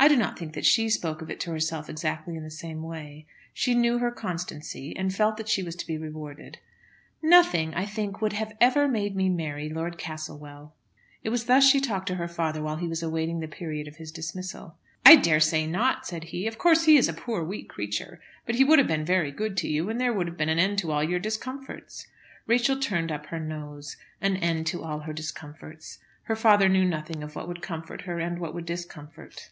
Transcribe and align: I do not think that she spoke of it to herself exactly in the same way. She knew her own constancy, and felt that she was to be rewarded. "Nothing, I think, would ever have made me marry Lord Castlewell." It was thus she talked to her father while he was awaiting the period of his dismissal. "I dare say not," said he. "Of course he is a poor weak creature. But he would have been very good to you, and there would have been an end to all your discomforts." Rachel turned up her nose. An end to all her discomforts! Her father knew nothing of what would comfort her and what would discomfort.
I 0.00 0.06
do 0.06 0.14
not 0.16 0.38
think 0.38 0.54
that 0.54 0.64
she 0.64 0.88
spoke 0.90 1.22
of 1.22 1.28
it 1.28 1.40
to 1.40 1.50
herself 1.50 1.90
exactly 1.90 2.36
in 2.36 2.44
the 2.44 2.52
same 2.52 2.84
way. 2.84 3.26
She 3.52 3.74
knew 3.74 3.98
her 3.98 4.10
own 4.10 4.14
constancy, 4.14 4.94
and 4.96 5.12
felt 5.12 5.36
that 5.38 5.48
she 5.48 5.60
was 5.60 5.74
to 5.74 5.86
be 5.88 5.98
rewarded. 5.98 6.58
"Nothing, 7.20 7.74
I 7.74 7.84
think, 7.84 8.22
would 8.22 8.32
ever 8.60 8.82
have 8.82 8.90
made 8.92 9.16
me 9.16 9.28
marry 9.28 9.68
Lord 9.68 9.98
Castlewell." 9.98 10.76
It 11.24 11.30
was 11.30 11.46
thus 11.46 11.64
she 11.68 11.80
talked 11.80 12.06
to 12.06 12.14
her 12.14 12.28
father 12.28 12.62
while 12.62 12.76
he 12.76 12.86
was 12.86 13.02
awaiting 13.02 13.40
the 13.40 13.48
period 13.48 13.88
of 13.88 13.96
his 13.96 14.12
dismissal. 14.12 14.76
"I 15.04 15.16
dare 15.16 15.40
say 15.40 15.66
not," 15.66 16.06
said 16.06 16.22
he. 16.22 16.46
"Of 16.46 16.58
course 16.58 16.84
he 16.84 16.96
is 16.96 17.08
a 17.08 17.12
poor 17.12 17.42
weak 17.42 17.68
creature. 17.68 18.20
But 18.46 18.54
he 18.54 18.62
would 18.62 18.78
have 18.78 18.86
been 18.86 19.04
very 19.04 19.32
good 19.32 19.56
to 19.58 19.68
you, 19.68 19.90
and 19.90 20.00
there 20.00 20.12
would 20.12 20.28
have 20.28 20.36
been 20.38 20.48
an 20.48 20.60
end 20.60 20.78
to 20.78 20.92
all 20.92 21.02
your 21.02 21.18
discomforts." 21.18 22.06
Rachel 22.46 22.78
turned 22.78 23.10
up 23.10 23.26
her 23.26 23.40
nose. 23.40 23.96
An 24.20 24.36
end 24.36 24.68
to 24.68 24.84
all 24.84 25.00
her 25.00 25.12
discomforts! 25.12 25.98
Her 26.22 26.36
father 26.36 26.68
knew 26.68 26.84
nothing 26.84 27.20
of 27.24 27.34
what 27.34 27.48
would 27.48 27.62
comfort 27.62 28.02
her 28.02 28.20
and 28.20 28.38
what 28.38 28.54
would 28.54 28.64
discomfort. 28.64 29.50